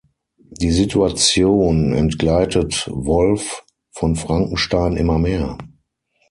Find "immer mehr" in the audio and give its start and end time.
4.97-5.59